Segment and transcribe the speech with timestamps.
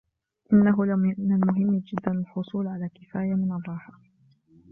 [0.53, 3.93] انه لمن المهم جداً الحصول على كفاية من الراحة.